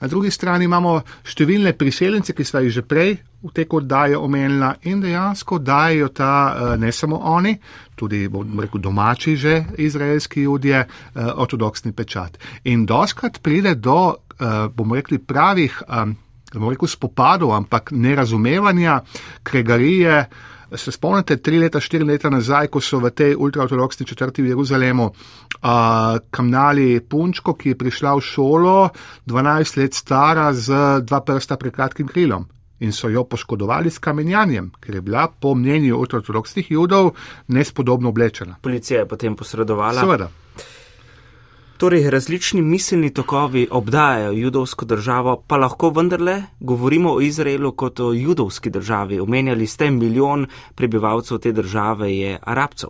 Na 0.01 0.09
drugi 0.09 0.31
strani 0.31 0.65
imamo 0.65 1.01
številne 1.25 1.73
priseljence, 1.79 2.33
ki 2.33 2.45
smo 2.45 2.61
jih 2.65 2.75
že 2.75 2.83
prej 2.83 3.17
v 3.45 3.53
teku 3.53 3.83
oddaje 3.83 4.17
omenila 4.17 4.75
in 4.89 5.03
dejansko 5.05 5.59
dajo 5.59 6.09
ta, 6.09 6.33
eh, 6.57 6.77
ne 6.81 6.93
samo 6.93 7.17
oni, 7.17 7.59
tudi 7.97 8.25
rekel, 8.59 8.81
domači 8.81 9.37
že 9.37 9.65
izraelski 9.79 10.43
ljudje, 10.43 10.77
eh, 10.77 10.89
ortodoksni 11.35 11.93
pečat. 11.93 12.39
In 12.65 12.87
doskrat 12.87 13.43
pride 13.43 13.75
do, 13.75 14.15
eh, 14.15 14.69
bomo 14.75 14.95
rekli, 14.95 15.19
pravih, 15.19 15.83
bomo 16.55 16.71
rekel, 16.71 16.89
spopadov, 16.89 17.53
ampak 17.53 17.91
nerazumevanja, 17.91 19.03
kregarije, 19.43 20.29
Se 20.77 20.93
spomnite, 20.93 21.37
tri 21.37 21.59
leta, 21.59 21.81
štiri 21.81 22.05
leta 22.05 22.31
nazaj, 22.31 22.69
ko 22.73 22.81
so 22.83 22.99
v 22.99 23.11
tej 23.15 23.37
ultraortodoksni 23.37 24.07
četrti 24.07 24.43
v 24.43 24.55
Jeruzalemu 24.55 25.05
uh, 25.07 25.15
kamnali 26.31 27.01
punčko, 27.01 27.55
ki 27.55 27.75
je 27.75 27.79
prišla 27.79 28.15
v 28.17 28.25
šolo, 28.25 28.89
12 29.27 29.79
let 29.79 29.95
stara, 29.95 30.51
z 30.53 31.01
dva 31.07 31.21
prsta 31.21 31.57
prekratkim 31.57 32.09
krilom. 32.11 32.49
In 32.83 32.93
so 32.93 33.09
jo 33.09 33.23
poškodovali 33.25 33.91
s 33.91 34.03
kamenjanjem, 34.03 34.73
ker 34.81 34.99
je 34.99 35.03
bila, 35.03 35.29
po 35.29 35.55
mnenju 35.55 35.97
ultraortodoksnih 35.97 36.71
judov, 36.71 37.15
nespodobno 37.49 38.11
oblečena. 38.11 38.59
Policija 38.63 39.05
je 39.05 39.09
potem 39.09 39.37
posredovala. 39.37 40.03
Seveda. 40.03 40.29
Torej, 41.77 42.11
različni 42.11 42.63
miselni 42.63 43.11
tokovi 43.15 43.69
obdajajo 43.71 44.33
judovsko 44.33 44.85
državo, 44.85 45.43
pa 45.47 45.57
lahko 45.57 45.91
vendarle 45.91 46.43
govorimo 46.61 47.13
o 47.13 47.21
Izraelu 47.21 47.73
kot 47.73 48.01
o 48.01 48.13
judovski 48.13 48.71
državi. 48.71 49.21
Omenjali 49.21 49.67
ste, 49.67 49.91
milijon 49.91 50.47
prebivalcev 50.75 51.39
te 51.39 51.53
države 51.53 52.17
je 52.17 52.39
arabcev. 52.43 52.89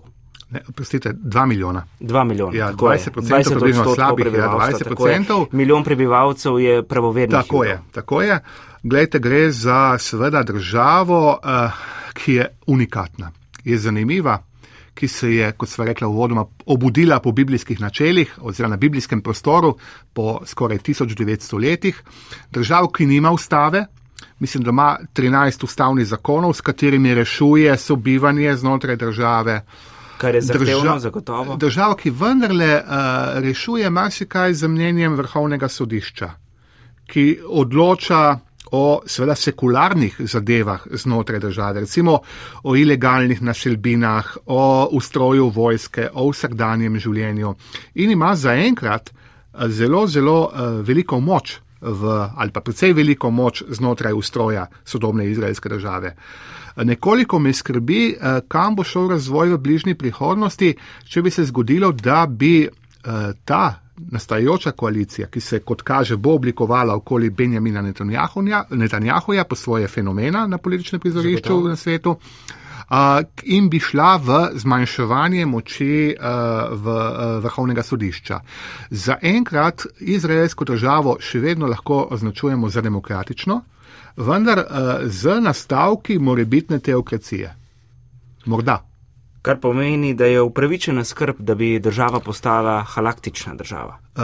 Ne, 0.51 0.61
prostite, 0.77 1.13
dva 1.13 1.47
milijona. 1.47 1.87
Dva 2.01 2.25
milijona. 2.25 2.57
Ja, 2.57 2.73
20 2.73 3.19
odstotkov 3.19 3.59
prebivalcev 3.61 3.95
slabih, 3.95 4.27
ja, 4.27 4.49
20 4.49 4.91
odstotkov. 4.91 5.47
Milijon 5.53 5.85
prebivalcev 5.85 6.59
je 6.61 6.83
pravovernih. 6.83 7.31
Tako 7.31 7.65
judov. 7.65 7.71
je, 7.71 7.81
tako 7.93 8.23
je. 8.23 8.41
Glejte, 8.83 9.19
gre 9.19 9.51
za 9.51 9.99
seveda 9.99 10.43
državo, 10.43 11.39
uh, 11.45 11.73
ki 12.13 12.33
je 12.33 12.49
unikatna, 12.67 13.31
je 13.65 13.79
zanimiva, 13.79 14.39
ki 14.95 15.09
se 15.09 15.31
je, 15.35 15.53
kot 15.53 15.69
sva 15.69 15.85
rekla, 15.85 16.09
uvodoma 16.09 16.45
obudila 16.67 17.21
po 17.21 17.33
biblijskih 17.33 17.81
načelih 17.81 18.39
oziroma 18.41 18.77
na 18.77 18.77
biblijskem 18.77 19.23
prostoru 19.23 19.77
po 20.13 20.41
skoraj 20.47 20.79
1900 20.79 21.61
letih. 21.61 22.03
Država, 22.51 22.89
ki 22.93 23.07
nima 23.07 23.31
ustave, 23.31 23.87
mislim, 24.39 24.65
da 24.65 24.71
ima 24.71 24.99
13 25.15 25.65
ustavnih 25.65 26.07
zakonov, 26.07 26.53
s 26.53 26.61
katerimi 26.61 27.15
rešuje 27.15 27.77
sobivanje 27.79 28.57
znotraj 28.57 28.97
države. 28.97 29.65
Kar 30.19 30.35
je 30.35 30.41
zahtevno, 30.41 30.99
zagotovo. 30.99 31.57
Država, 31.57 31.97
ki 31.97 32.11
vendarle 32.11 32.75
uh, 32.75 32.89
rešuje 33.43 33.91
marsikaj 33.91 34.55
z 34.55 34.69
mnenjem 34.69 35.15
vrhovnega 35.15 35.69
sodišča, 35.69 36.31
ki 37.07 37.39
odloča 37.49 38.39
o 38.75 39.03
seveda 39.07 39.35
sekularnih 39.39 40.17
zadevah 40.19 40.87
znotraj 40.91 41.41
države, 41.41 41.81
recimo 41.81 42.19
o 42.63 42.77
ilegalnih 42.77 43.43
naselbinah, 43.43 44.37
o 44.47 44.89
ustroju 44.93 45.49
vojske, 45.55 46.09
o 46.13 46.27
vsakdanjem 46.31 46.99
življenju 46.99 47.55
in 47.95 48.11
ima 48.11 48.35
zaenkrat 48.37 49.13
eh, 49.13 49.69
zelo, 49.69 50.07
zelo 50.07 50.39
uh, 50.49 50.81
veliko 50.87 51.21
moč 51.21 51.59
v, 51.81 52.17
ali 52.37 52.51
pa 52.51 52.65
precej 52.65 52.95
veliko 52.97 53.31
moč 53.31 53.63
znotraj 53.69 54.17
ustroja 54.17 54.67
sodobne 54.85 55.29
izraelske 55.31 55.69
države. 55.69 56.15
Nekoliko 56.77 57.39
me 57.39 57.53
skrbi, 57.53 58.17
kam 58.49 58.75
bo 58.75 58.83
šel 58.83 59.13
razvoj 59.13 59.53
v 59.53 59.59
bližnji 59.63 59.95
prihodnosti, 59.95 60.73
če 61.07 61.23
bi 61.23 61.31
se 61.31 61.45
zgodilo, 61.45 61.93
da 61.93 62.25
bi 62.27 62.65
ta 63.45 63.84
nastajajoča 63.97 64.71
koalicija, 64.71 65.27
ki 65.27 65.41
se, 65.41 65.59
kot 65.61 65.83
kaže, 65.83 66.17
bo 66.17 66.35
oblikovala 66.35 66.95
okoli 66.95 67.31
Benjamina 67.31 67.83
Netanjahuja 68.71 69.45
po 69.45 69.57
svoje 69.57 69.89
fenomena 69.89 70.47
na 70.47 70.59
političnem 70.59 71.01
prizorišču 71.01 71.69
na 71.69 71.77
svetu. 71.77 72.17
In 73.43 73.69
bi 73.71 73.81
šla 73.81 74.17
v 74.17 74.41
zmanjševanje 74.55 75.47
moči 75.47 76.15
v, 76.71 76.97
vrhovnega 77.41 77.83
sodišča. 77.83 78.41
Za 78.91 79.19
enkrat 79.23 79.87
izraelsko 80.01 80.65
državo 80.65 81.17
še 81.21 81.41
vedno 81.41 81.67
lahko 81.67 82.09
označujemo 82.11 82.69
za 82.69 82.81
demokratično, 82.81 83.61
vendar 84.17 84.65
z 85.05 85.41
nastavki 85.41 86.19
morebitne 86.19 86.79
teokracije. 86.79 87.55
Morda 88.47 88.83
kar 89.45 89.59
pomeni, 89.61 90.15
da 90.15 90.25
je 90.25 90.41
upravičena 90.41 91.05
skrb, 91.05 91.37
da 91.39 91.55
bi 91.55 91.79
država 91.79 92.21
postala 92.21 92.79
halaktična 92.83 93.55
država. 93.55 93.99
Uh, 94.17 94.23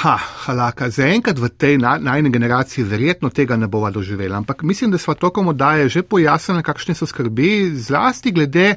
ha, 0.00 0.16
halaka. 0.16 0.88
Zaenkrat 0.90 1.38
v 1.38 1.48
tej 1.48 1.76
najni 1.78 2.30
generaciji 2.30 2.84
verjetno 2.84 3.28
tega 3.28 3.56
ne 3.56 3.68
bova 3.68 3.90
doživela, 3.90 4.40
ampak 4.40 4.62
mislim, 4.62 4.90
da 4.90 4.98
sva 4.98 5.14
tokom 5.14 5.52
oddaje 5.52 5.88
že 5.88 6.02
pojasnila, 6.02 6.62
kakšne 6.62 6.94
so 6.94 7.06
skrbi, 7.06 7.74
zlasti 7.76 8.32
glede, 8.32 8.76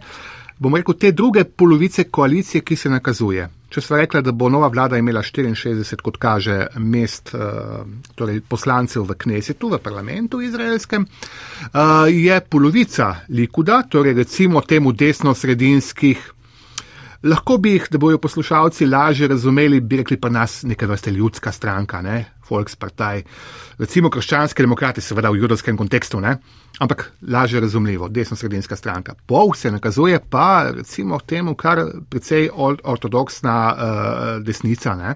bom 0.60 0.76
rekel, 0.76 1.00
te 1.00 1.12
druge 1.12 1.44
polovice 1.44 2.04
koalicije, 2.04 2.62
ki 2.62 2.76
se 2.76 2.90
nakazuje. 2.90 3.48
Če 3.70 3.82
sva 3.82 3.98
rekla, 4.00 4.22
da 4.22 4.32
bo 4.32 4.48
nova 4.50 4.70
vlada 4.72 4.98
imela 5.02 5.24
64, 5.26 6.04
kot 6.06 6.20
kaže, 6.22 6.60
mest 6.80 7.34
uh, 7.34 7.82
torej 8.16 8.44
poslancev 8.48 9.08
v 9.10 9.18
Knesetu, 9.24 9.72
v 9.74 9.80
parlamentu 9.84 10.42
izraelskem, 10.46 11.08
uh, 11.08 12.06
je 12.12 12.38
polovica 12.50 13.26
likuda, 13.30 13.82
torej 13.90 14.16
recimo 14.22 14.62
temu 14.62 14.94
desno-sredinskih. 14.94 16.32
Lahko 17.24 17.58
bi 17.58 17.72
jih, 17.76 17.88
da 17.92 17.98
bojo 17.98 18.18
poslušalci 18.18 18.86
lažje 18.86 19.28
razumeli, 19.28 19.80
bi 19.82 19.98
rekli 19.98 20.18
pa 20.22 20.30
nas 20.30 20.64
neka 20.64 20.88
vrste 20.88 21.12
ljudska 21.12 21.52
stranka, 21.52 22.02
ne, 22.02 22.26
Volkspartei, 22.50 23.24
recimo 23.80 24.10
krščanske 24.10 24.64
demokrati, 24.64 25.02
seveda 25.02 25.32
v 25.34 25.40
judovskem 25.40 25.78
kontekstu, 25.78 26.20
ne, 26.22 26.36
ampak 26.80 27.08
lažje 27.32 27.60
razumljivo, 27.60 28.10
desno-sredinska 28.10 28.76
stranka. 28.76 29.16
Pol 29.26 29.54
se 29.56 29.72
nakazuje 29.72 30.20
pa 30.30 30.72
recimo 30.76 31.20
temu, 31.20 31.56
kar 31.56 31.82
precej 32.10 32.50
ortodoksna 32.84 33.56
uh, 33.74 34.44
desnica, 34.46 34.96
ne, 34.96 35.16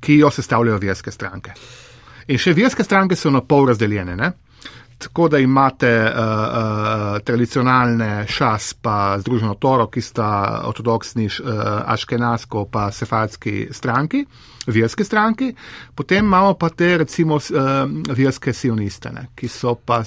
ki 0.00 0.18
jo 0.18 0.30
sestavljajo 0.30 0.78
verske 0.82 1.10
stranke. 1.10 1.54
In 2.28 2.38
še 2.38 2.52
verske 2.52 2.84
stranke 2.84 3.16
so 3.16 3.30
na 3.32 3.40
pol 3.40 3.70
razdeljene, 3.70 4.16
ne. 4.16 4.32
Tako 4.98 5.28
da 5.28 5.38
imate 5.38 5.90
uh, 6.02 6.10
uh, 6.10 7.18
tradicionalne 7.24 8.26
šas, 8.26 8.72
pa 8.82 9.18
združeno 9.18 9.54
toro, 9.54 9.86
ki 9.86 10.02
sta 10.02 10.62
ortodoksni 10.66 11.26
uh, 11.26 11.52
aškenasko, 11.86 12.64
pa 12.72 12.90
sefardski 12.92 13.68
stranki, 13.70 14.24
verske 14.66 15.04
stranki, 15.04 15.52
potem 15.94 16.26
imamo 16.26 16.54
pa 16.54 16.68
te 16.68 16.96
recimo 16.98 17.36
uh, 17.36 17.42
verske 18.16 18.52
sionistene, 18.52 19.28
ki 19.34 19.48
so 19.48 19.74
pa. 19.74 20.02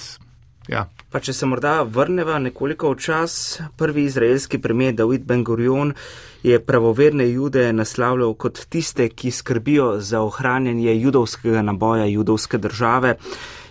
Ja. 0.68 0.84
Pa 1.10 1.20
če 1.20 1.32
se 1.34 1.46
morda 1.50 1.82
vrneva 1.82 2.36
nekoliko 2.38 2.92
v 2.92 3.00
čas, 3.02 3.32
prvi 3.76 4.04
izraelski 4.06 4.60
premijer 4.62 4.94
David 4.94 5.24
Ben 5.26 5.42
Gurion 5.44 5.90
je 6.42 6.60
pravoverne 6.62 7.26
jude 7.30 7.72
naslavljal 7.72 8.34
kot 8.34 8.60
tiste, 8.68 9.08
ki 9.08 9.30
skrbijo 9.30 9.96
za 10.00 10.22
ohranjanje 10.22 10.94
judovskega 10.94 11.62
naboja, 11.62 12.06
judovske 12.06 12.58
države. 12.58 13.16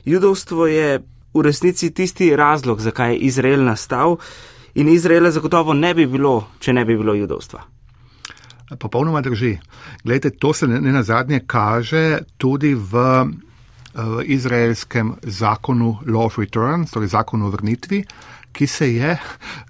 Judovstvo 0.05 0.67
je 0.67 0.99
v 1.33 1.41
resnici 1.41 1.91
tisti 1.93 2.35
razlog, 2.35 2.81
zakaj 2.81 3.13
je 3.13 3.17
Izrael 3.17 3.63
nastal 3.63 4.17
in 4.75 4.89
Izraela 4.89 5.31
zagotovo 5.31 5.73
ne 5.73 5.93
bi 5.93 6.05
bilo, 6.07 6.47
če 6.59 6.73
ne 6.73 6.85
bi 6.85 6.97
bilo 6.97 7.13
judovstva. 7.13 7.61
Popolnoma 8.79 9.21
drži. 9.21 9.57
Glejte, 10.03 10.29
to 10.29 10.53
se 10.53 10.67
ne 10.67 10.91
na 10.91 11.03
zadnje 11.03 11.41
kaže 11.47 12.21
tudi 12.37 12.73
v, 12.73 13.03
v 13.93 14.23
izraelskem 14.23 15.13
zakonu 15.23 15.97
Law 16.07 16.25
of 16.25 16.37
Return, 16.39 16.85
torej 16.87 17.11
zakonu 17.11 17.47
o 17.47 17.51
vrnitvi, 17.51 18.05
ki 18.51 18.67
se 18.67 18.87
je, 18.93 19.17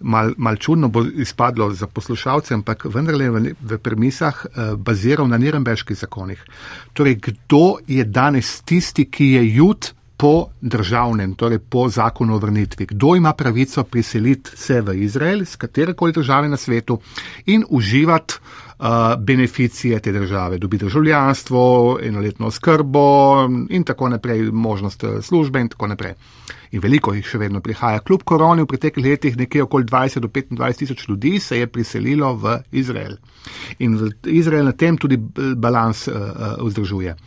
mal, 0.01 0.33
mal 0.37 0.55
čudno 0.55 0.87
bo 0.89 1.03
izpadlo 1.05 1.71
za 1.73 1.87
poslušalce, 1.87 2.53
ampak 2.53 2.85
vendarle 2.93 3.29
v, 3.29 3.53
v 3.61 3.77
premisah 3.77 4.45
eh, 4.45 4.75
baziral 4.77 5.27
na 5.29 5.37
nirembeških 5.37 5.97
zakonih. 5.97 6.45
Torej, 6.93 7.17
kdo 7.21 7.77
je 7.87 8.05
danes 8.05 8.61
tisti, 8.61 9.05
ki 9.09 9.33
je 9.33 9.43
jud 9.55 9.91
po 10.21 10.47
državnem, 10.61 11.33
torej 11.33 11.59
po 11.59 11.87
zakonu 11.89 12.35
o 12.35 12.37
vrnitvi. 12.37 12.85
Kdo 12.85 13.15
ima 13.15 13.33
pravico 13.33 13.83
priseliti 13.83 14.51
se 14.53 14.81
v 14.81 14.93
Izrael, 15.01 15.45
z 15.45 15.55
katerekoli 15.55 16.13
države 16.13 16.49
na 16.49 16.57
svetu 16.57 16.99
in 17.45 17.63
uživati 17.69 18.33
uh, 18.37 18.85
beneficije 19.17 19.99
te 19.99 20.11
države, 20.11 20.57
dobiti 20.57 20.85
državljanstvo, 20.85 21.97
enoletno 22.03 22.51
skrbo 22.51 23.49
in 23.69 23.83
tako 23.83 24.09
naprej, 24.09 24.51
možnost 24.51 25.03
uh, 25.03 25.09
službe 25.21 25.61
in 25.61 25.69
tako 25.69 25.87
naprej. 25.87 26.13
In 26.71 26.79
veliko 26.79 27.13
jih 27.13 27.25
še 27.25 27.41
vedno 27.41 27.59
prihaja. 27.61 27.99
Kljub 27.99 28.21
koroni 28.23 28.61
v 28.61 28.69
preteklih 28.69 29.05
letih 29.05 29.37
nekje 29.37 29.63
okoli 29.63 29.89
20 29.89 30.19
do 30.19 30.27
25 30.27 30.77
tisoč 30.77 31.07
ljudi 31.09 31.39
se 31.39 31.57
je 31.59 31.67
priselilo 31.67 32.35
v 32.35 32.59
Izrael. 32.71 33.17
In 33.79 33.97
Izrael 34.25 34.69
na 34.69 34.71
tem 34.71 34.97
tudi 34.97 35.17
balans 35.57 36.07
uh, 36.07 36.13
uh, 36.13 37.17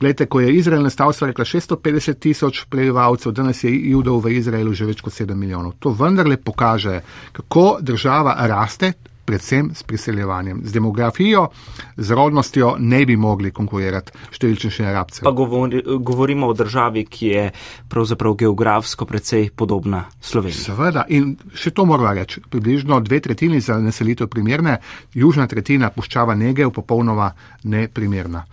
Glede, 0.00 0.26
ko 0.26 0.40
je 0.40 0.54
Izrael 0.56 0.82
nastal, 0.82 1.12
so 1.12 1.26
rekla 1.28 1.44
650 1.44 2.18
tisoč 2.18 2.64
prebivalcev, 2.72 3.34
danes 3.36 3.64
je 3.64 3.72
judov 3.90 4.22
v 4.24 4.38
Izraelu 4.38 4.72
že 4.72 4.86
več 4.88 5.02
kot 5.04 5.12
7 5.12 5.36
milijonov. 5.36 5.74
To 5.84 5.92
vendarle 5.92 6.38
pokaže, 6.40 7.02
kako 7.36 7.78
država 7.84 8.32
raste, 8.48 8.94
predvsem 9.28 9.74
s 9.74 9.82
priseljevanjem. 9.82 10.62
Z 10.64 10.72
demografijo, 10.72 11.50
z 11.96 12.10
rodnostjo 12.10 12.76
ne 12.78 13.02
bi 13.06 13.16
mogli 13.16 13.52
konkurirati 13.52 14.16
številčnejšim 14.32 14.88
arabcem. 14.88 15.26
Pa 15.28 15.34
govori, 15.36 15.82
govorimo 15.84 16.48
o 16.48 16.56
državi, 16.56 17.04
ki 17.04 17.28
je 17.34 17.44
pravzaprav 17.92 18.38
geografsko 18.40 19.04
precej 19.06 19.50
podobna 19.52 20.06
Sloveniji. 20.16 20.64
Seveda, 20.64 21.04
in 21.12 21.36
še 21.52 21.74
to 21.76 21.84
moramo 21.84 22.16
reči, 22.16 22.40
približno 22.40 23.02
dve 23.04 23.20
tretjini 23.28 23.60
za 23.60 23.76
naselitev 23.78 24.32
primerne, 24.32 24.80
južna 25.14 25.46
tretjina 25.46 25.92
puščava 25.92 26.34
Negev 26.34 26.72
popolnoma 26.72 27.30
neprimerna. 27.68 28.46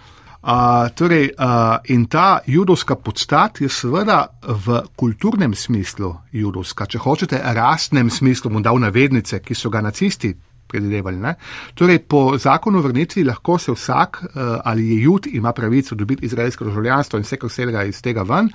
Uh, 0.48 0.88
torej, 0.96 1.34
uh, 1.36 1.76
in 1.92 2.06
ta 2.08 2.40
judovska 2.48 2.96
podstat 2.96 3.60
je 3.60 3.68
seveda 3.70 4.30
v 4.48 4.80
kulturnem 4.96 5.52
smislu 5.52 6.14
judovska, 6.32 6.86
če 6.88 7.02
hočete, 7.04 7.42
rastnem 7.52 8.08
smislu, 8.08 8.54
mu 8.56 8.62
dal 8.64 8.80
navednice, 8.80 9.42
ki 9.44 9.52
so 9.52 9.68
ga 9.68 9.82
nacisti 9.84 10.32
predvidevali. 10.72 11.20
Ne? 11.20 11.34
Torej, 11.76 12.00
po 12.08 12.38
zakonu 12.40 12.80
vrnitvi 12.80 13.26
lahko 13.28 13.58
se 13.60 13.76
vsak, 13.76 14.22
uh, 14.24 14.40
ali 14.64 14.88
je 14.94 15.02
jud, 15.04 15.28
ima 15.28 15.52
pravico 15.52 16.00
dobiti 16.00 16.26
izraelsko 16.26 16.70
državljanstvo 16.70 17.20
in 17.20 17.28
vse, 17.28 17.42
kar 17.44 17.52
se 17.52 17.68
ga 17.68 17.84
iz 17.84 18.00
tega 18.02 18.24
ven, 18.24 18.48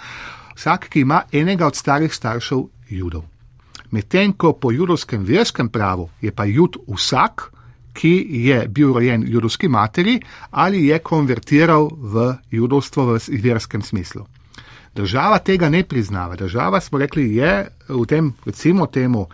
vsak, 0.56 0.88
ki 0.88 1.04
ima 1.04 1.26
enega 1.28 1.68
od 1.68 1.76
starih 1.76 2.14
staršev 2.14 2.64
judov. 2.88 3.28
Medtem 3.92 4.32
ko 4.32 4.54
po 4.56 4.72
judovskem 4.72 5.28
verskem 5.28 5.68
pravu 5.68 6.08
je 6.24 6.32
pa 6.32 6.48
jud 6.48 6.80
vsak, 6.88 7.50
ki 7.92 8.26
je 8.48 8.66
bil 8.68 8.92
rojen 8.92 9.24
judovski 9.28 9.68
materi 9.68 10.20
ali 10.50 10.86
je 10.86 10.98
konvertiral 10.98 11.90
v 11.92 12.34
judovstvo 12.50 13.04
v 13.14 13.42
verskem 13.42 13.82
smislu. 13.82 14.26
Država 14.94 15.38
tega 15.38 15.68
ne 15.68 15.84
priznava. 15.84 16.36
Država, 16.36 16.80
smo 16.80 16.98
rekli, 16.98 17.34
je 17.36 17.68
v 17.88 18.04
tem, 18.06 18.32
recimo, 18.44 18.86
temu 18.86 19.26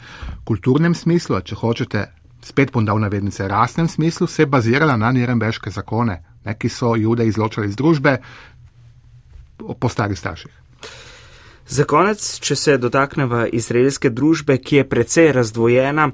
kulturnem 0.44 0.94
smislu, 0.94 1.40
če 1.40 1.54
hočete, 1.58 2.04
spet 2.42 2.70
bom 2.72 2.84
dal 2.86 3.00
navednice, 3.02 3.48
rasnem 3.48 3.88
smislu, 3.88 4.26
se 4.26 4.46
bazirala 4.46 4.96
na 4.96 5.10
nirembeške 5.12 5.70
zakone, 5.70 6.22
ne, 6.44 6.54
ki 6.54 6.68
so 6.70 6.94
jude 6.96 7.26
izločali 7.26 7.68
iz 7.68 7.76
družbe 7.76 8.16
po 9.58 9.88
starih 9.88 10.18
starših. 10.18 10.67
Za 11.68 11.84
konec, 11.84 12.38
če 12.40 12.56
se 12.56 12.76
dotaknemo 12.80 13.44
izraelske 13.52 14.10
družbe, 14.10 14.56
ki 14.58 14.76
je 14.76 14.88
precej 14.88 15.32
razdvojena, 15.32 16.10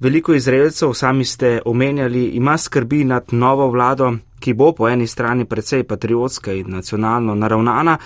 Veliko 0.00 0.34
Izraelcev, 0.34 0.92
sami 0.94 1.24
ste 1.24 1.60
omenjali, 1.64 2.24
ima 2.38 2.58
skrbi 2.58 3.04
nad 3.04 3.32
novo 3.32 3.70
vlado, 3.70 4.12
ki 4.40 4.52
bo 4.54 4.72
po 4.72 4.88
eni 4.88 5.06
strani 5.06 5.44
precej 5.44 5.82
patriotska 5.84 6.52
in 6.52 6.70
nacionalno 6.70 7.34
naravnana, 7.34 7.96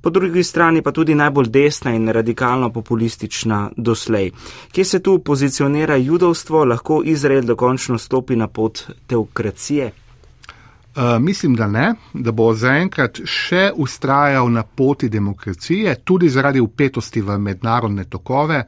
po 0.00 0.10
drugi 0.10 0.42
strani 0.42 0.82
pa 0.82 0.92
tudi 0.92 1.14
najbolj 1.14 1.50
desna 1.50 1.92
in 1.94 2.08
radikalno 2.08 2.70
populistična 2.72 3.70
doslej. 3.76 4.30
Kje 4.72 4.84
se 4.84 5.02
tu 5.02 5.18
pozicionira 5.18 5.96
judovstvo, 5.96 6.64
lahko 6.64 7.02
Izrael 7.04 7.42
dokončno 7.42 7.98
stopi 7.98 8.36
na 8.36 8.48
pot 8.48 8.82
teokracije? 9.06 9.92
Uh, 10.96 11.22
mislim, 11.22 11.54
da 11.54 11.66
ne, 11.66 11.94
da 12.12 12.32
bo 12.32 12.50
zaenkrat 12.54 13.22
še 13.24 13.70
ustrajal 13.80 14.50
na 14.52 14.62
poti 14.62 15.08
demokracije, 15.08 15.94
tudi 16.04 16.28
zaradi 16.28 16.60
upetosti 16.60 17.22
v 17.24 17.38
mednarodne 17.38 18.04
tokove. 18.04 18.64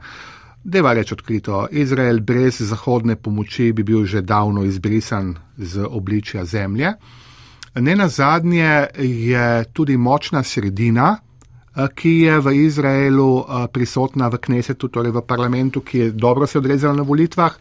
Deva 0.63 0.93
reči 0.97 1.13
odkrito, 1.13 1.67
Izrael 1.71 2.23
brez 2.25 2.63
zahodne 2.65 3.15
pomoči 3.15 3.69
bi 3.73 3.83
bil 3.83 4.05
že 4.09 4.21
davno 4.21 4.63
izbrisan 4.65 5.35
z 5.57 5.85
obličja 5.85 6.45
zemlje. 6.45 6.95
Ne 7.75 7.95
na 7.95 8.07
zadnje 8.07 8.87
je 8.97 9.63
tudi 9.73 9.97
močna 9.97 10.43
sredina, 10.43 11.17
ki 11.95 12.19
je 12.19 12.39
v 12.39 12.53
Izraelu 12.65 13.39
eh, 13.39 13.67
prisotna 13.71 14.27
v 14.27 14.37
Knesetu, 14.37 14.87
torej 14.87 15.11
v 15.11 15.21
parlamentu, 15.21 15.81
ki 15.81 15.97
je 15.99 16.11
dobro 16.11 16.47
se 16.47 16.57
odrezala 16.57 16.95
na 16.95 17.03
volitvah, 17.03 17.53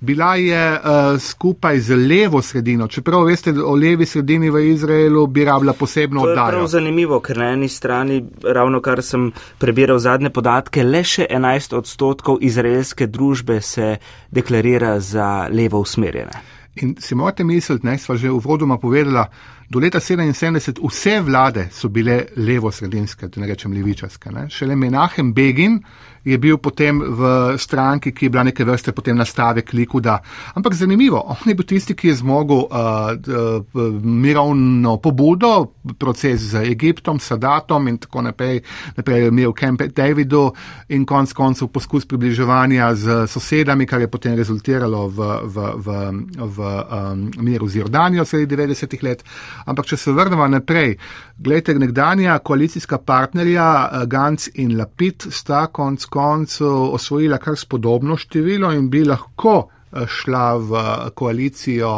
bila 0.00 0.34
je 0.36 0.64
eh, 0.74 0.80
skupaj 1.18 1.80
z 1.80 1.96
levo 1.96 2.42
sredino. 2.42 2.88
Čeprav 2.88 3.24
veste, 3.24 3.54
o 3.56 3.74
levi 3.74 4.06
sredini 4.06 4.50
v 4.50 4.68
Izraelu 4.72 5.26
bi 5.26 5.44
rabila 5.44 5.72
posebno 5.72 6.20
oddajo. 6.20 6.36
To 6.36 6.46
je 6.46 6.56
prav 6.56 6.66
zanimivo, 6.66 7.20
ker 7.20 7.38
na 7.38 7.52
eni 7.52 7.68
strani, 7.68 8.24
ravno 8.42 8.80
kar 8.80 9.02
sem 9.02 9.32
prebiral 9.58 9.98
zadnje 9.98 10.30
podatke, 10.30 10.84
le 10.84 11.04
še 11.04 11.26
11 11.30 11.76
odstotkov 11.76 12.38
izraelske 12.40 13.06
družbe 13.06 13.60
se 13.60 13.96
deklarira 14.30 15.00
za 15.00 15.48
levo 15.50 15.80
usmerjene. 15.80 16.54
In 16.82 16.96
si 16.98 17.14
morate 17.14 17.44
misliti, 17.44 17.86
ne, 17.86 17.98
sva 17.98 18.16
že 18.18 18.30
v 18.30 18.40
vodoma 18.42 18.78
povedala, 18.82 19.28
do 19.68 19.78
leta 19.78 20.00
77 20.00 20.80
vse 20.82 21.20
vlade 21.20 21.68
so 21.72 21.88
bile 21.88 22.26
levo-sredinske, 22.36 23.28
da 23.28 23.40
ne 23.40 23.46
rečem 23.46 23.72
levičarske. 23.72 24.32
Ne. 24.32 24.48
Šele 24.50 24.76
Menahem 24.76 25.32
Begin 25.34 25.80
je 26.24 26.38
bil 26.38 26.58
potem 26.58 27.00
v 27.00 27.54
stranki, 27.58 28.12
ki 28.12 28.26
je 28.26 28.30
bila 28.30 28.42
neke 28.48 28.64
vrste 28.64 28.92
potem 28.92 29.16
nastavek 29.16 29.72
Likuda. 29.72 30.18
Ampak 30.56 30.74
zanimivo, 30.74 31.20
on 31.20 31.44
je 31.44 31.54
bil 31.54 31.66
tisti, 31.68 31.94
ki 31.94 32.08
je 32.08 32.14
zmogel 32.22 32.64
uh, 32.64 33.12
uh, 33.12 34.00
mirovno 34.00 34.96
pobudo, 34.96 35.74
proces 35.98 36.40
z 36.40 36.64
Egiptom, 36.70 37.20
Sadatom 37.20 37.88
in 37.88 37.98
tako 37.98 38.22
naprej, 38.24 38.62
naprej 38.96 39.28
imel 39.28 39.52
Camp 39.52 39.82
Davidu 39.82 40.48
in 40.88 41.04
konc 41.04 41.32
koncev 41.32 41.68
poskus 41.68 42.06
približevanja 42.08 42.94
z 42.94 43.26
sosedami, 43.28 43.86
kar 43.86 44.00
je 44.00 44.08
potem 44.08 44.36
rezultiralo 44.36 45.08
v, 45.08 45.28
v, 45.44 45.68
v, 45.76 45.98
v 46.38 46.58
um, 46.64 47.28
miru 47.44 47.68
z 47.68 47.82
Jordanijo 47.82 48.24
sredi 48.24 48.56
90-ih 48.56 49.02
let. 49.04 49.24
Ampak 49.66 49.92
če 49.92 50.00
se 50.00 50.12
vrnemo 50.12 50.48
naprej, 50.48 50.96
gledajte, 51.36 51.76
nekdanja 51.78 52.38
koalicijska 52.38 52.98
partnerja 52.98 53.68
uh, 53.68 54.08
Gantz 54.08 54.48
in 54.54 54.76
Lapid 54.78 55.28
sta 55.30 55.66
konc 55.66 56.04
koncu 56.14 56.70
osvojila 56.94 57.40
kar 57.42 57.58
spodobno 57.58 58.16
število 58.16 58.70
in 58.72 58.86
bi 58.90 59.02
lahko 59.04 59.56
eh, 59.66 60.06
šla 60.06 60.46
v 60.56 60.84
koalicijo 61.14 61.96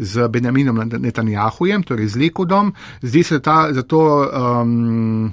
z 0.00 0.28
Benjaminom 0.28 0.78
Netanjahujem, 0.98 1.82
torej 1.82 2.08
z 2.08 2.16
Likudom. 2.16 2.72
Zdi 3.02 3.22
se 3.22 3.40
ta, 3.44 3.68
zato 3.72 4.00
um, 4.00 5.32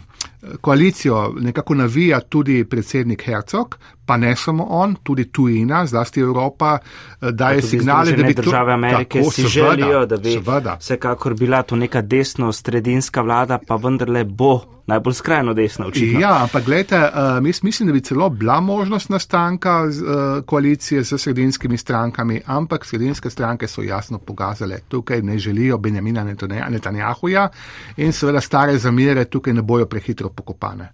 koalicijo 0.61 1.33
nekako 1.39 1.75
navija 1.75 2.19
tudi 2.19 2.65
predsednik 2.65 3.23
Hercog, 3.25 3.77
pa 4.07 4.17
ne 4.17 4.35
samo 4.35 4.63
on, 4.69 4.95
tudi 5.03 5.25
tujina, 5.31 5.85
zlasti 5.85 6.19
Evropa, 6.19 6.77
eh, 6.77 7.31
daje 7.31 7.61
signale, 7.61 8.11
da 8.11 8.23
bi 8.23 8.33
države 8.33 8.73
Amerike 8.73 9.19
tako, 9.19 9.31
si 9.31 9.49
seveda, 9.49 9.75
želijo, 9.75 10.05
da 10.05 10.17
bi 10.17 10.31
seveda. 10.31 10.77
vsekakor 10.79 11.33
bila 11.33 11.61
to 11.63 11.75
neka 11.75 12.01
desno-sredinska 12.01 13.21
vlada, 13.21 13.59
pa 13.67 13.75
vendarle 13.75 14.23
bo 14.23 14.61
najbolj 14.87 15.13
skrajno 15.13 15.53
desna 15.53 15.87
očitno. 15.87 16.19
Ja, 16.19 16.43
ampak 16.43 16.65
gledajte, 16.65 16.99
uh, 16.99 17.43
mislim, 17.63 17.87
da 17.87 17.93
bi 17.93 18.01
celo 18.01 18.29
bila 18.29 18.59
možnost 18.59 19.09
nastanka 19.09 19.83
uh, 19.83 20.45
koalicije 20.45 21.03
z 21.03 21.17
sredinskimi 21.17 21.77
strankami, 21.77 22.41
ampak 22.45 22.85
sredinske 22.85 23.29
stranke 23.29 23.67
so 23.67 23.81
jasno 23.81 24.17
pokazale, 24.17 24.79
tukaj 24.87 25.21
ne 25.21 25.37
želijo 25.37 25.77
Benjamina 25.77 26.23
Netanjahuja 26.69 27.49
in 27.97 28.13
seveda 28.13 28.41
stare 28.41 28.77
zamere 28.77 29.25
tukaj 29.25 29.53
ne 29.53 29.61
bojo 29.61 29.85
prehitro 29.85 30.29
pokopane. 30.29 30.93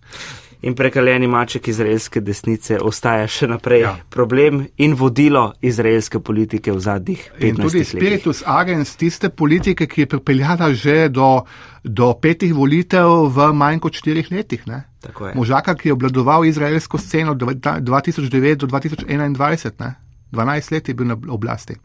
In 0.63 0.75
prekaljeni 0.75 1.27
maček 1.27 1.67
izraelske 1.67 2.21
desnice 2.21 2.77
ostaja 2.79 3.27
še 3.27 3.47
naprej 3.51 3.81
ja. 3.83 3.93
problem 4.09 4.63
in 4.77 4.95
vodilo 4.95 5.51
izraelske 5.61 6.19
politike 6.23 6.71
v 6.71 6.79
zadnjih 6.79 7.19
15 7.19 7.33
letih. 7.35 7.49
In 7.49 7.61
tudi 7.61 7.83
spiritus 7.83 8.43
agens 8.47 8.95
tiste 8.95 9.29
politike, 9.29 9.87
ki 9.87 10.05
je 10.05 10.11
pripeljala 10.15 10.71
že 10.73 11.09
do, 11.09 11.43
do 11.83 12.13
petih 12.21 12.53
volitev 12.55 13.27
v 13.35 13.49
manj 13.53 13.81
kot 13.83 13.99
štirih 13.99 14.31
letih. 14.31 14.63
Možaka, 15.35 15.75
ki 15.75 15.89
je 15.89 15.93
obladoval 15.93 16.45
izraelsko 16.45 16.97
sceno 16.97 17.35
2009 17.35 18.55
do 18.55 18.67
2021, 18.67 19.73
ne? 19.79 19.95
12 20.33 20.71
let 20.71 20.87
je 20.87 20.93
bil 20.93 21.11
na 21.11 21.17
oblasti. 21.29 21.75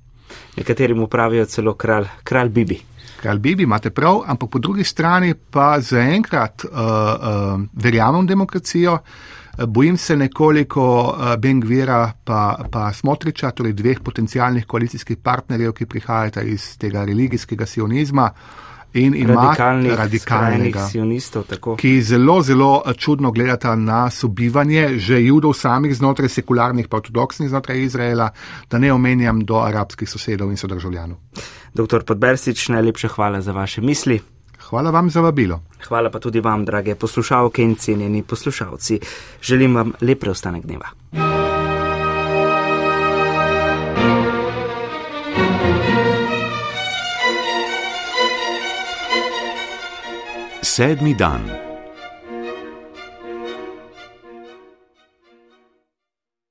Nekateri 0.56 0.94
mu 0.94 1.06
pravijo 1.06 1.44
celo 1.46 1.74
kralj, 1.74 2.06
kralj 2.24 2.48
Bibi. 2.48 2.78
Kralj 3.20 3.38
Bibi, 3.38 3.62
imate 3.62 3.90
prav, 3.90 4.22
ampak 4.26 4.50
po 4.50 4.58
drugi 4.58 4.84
strani 4.84 5.34
pa 5.34 5.80
zaenkrat 5.80 6.64
uh, 6.64 6.70
uh, 6.78 7.60
verjamem 7.72 8.26
v 8.26 8.28
demokracijo, 8.28 8.98
bojim 9.66 9.96
se 9.98 10.16
nekoliko 10.16 10.84
uh, 10.84 11.34
Bengvira 11.40 12.12
pa, 12.24 12.58
pa 12.70 12.92
Smotriča, 12.92 13.50
torej 13.50 13.72
dveh 13.72 14.00
potencijalnih 14.04 14.66
koalicijskih 14.66 15.18
partnerjev, 15.22 15.72
ki 15.74 15.86
prihajata 15.86 16.42
iz 16.46 16.76
tega 16.78 17.04
religijskega 17.04 17.66
sionizma. 17.66 18.30
Uh, 18.30 18.68
in 18.94 19.14
ima 19.14 19.54
radikalnega 19.96 20.88
sionistov, 20.88 21.44
ki 21.76 22.02
zelo, 22.02 22.40
zelo 22.42 22.82
eh, 22.86 22.94
čudno 22.94 23.30
gledata 23.30 23.74
na 23.74 24.10
sobivanje 24.10 24.98
že 24.98 25.20
judov 25.24 25.54
samih 25.54 25.96
znotraj 25.96 26.28
sekularnih, 26.28 26.88
pa 26.88 26.96
ortodoksnih 26.96 27.48
znotraj 27.48 27.82
Izraela, 27.82 28.30
da 28.70 28.78
ne 28.78 28.92
omenjam 28.92 29.44
do 29.44 29.60
arabskih 29.60 30.08
sosedov 30.08 30.50
in 30.50 30.56
sodržavljanov. 30.56 31.18
Doktor 31.74 32.04
Podbersič, 32.04 32.68
najlepša 32.68 33.08
hvala 33.08 33.40
za 33.40 33.52
vaše 33.52 33.80
misli. 33.80 34.20
Hvala 34.68 34.90
vam 34.90 35.10
za 35.10 35.20
vabilo. 35.20 35.60
Hvala 35.88 36.10
pa 36.10 36.18
tudi 36.18 36.40
vam, 36.40 36.64
drage 36.64 36.94
poslušalke 36.94 37.62
in 37.62 37.74
cenjeni 37.74 38.22
poslušalci. 38.22 39.00
Želim 39.42 39.74
vam 39.74 39.92
lep 40.00 40.20
preostanek 40.20 40.66
dneva. 40.66 41.57
Sedmi 50.78 51.10
dan. 51.18 51.67